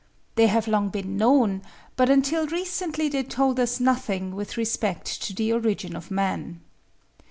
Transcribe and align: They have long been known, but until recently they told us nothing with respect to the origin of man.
They 0.33 0.47
have 0.47 0.67
long 0.67 0.89
been 0.89 1.15
known, 1.15 1.61
but 1.95 2.09
until 2.09 2.47
recently 2.47 3.07
they 3.07 3.21
told 3.21 3.59
us 3.59 3.79
nothing 3.79 4.33
with 4.35 4.57
respect 4.57 5.21
to 5.27 5.31
the 5.35 5.53
origin 5.53 5.95
of 5.95 6.09
man. 6.09 6.61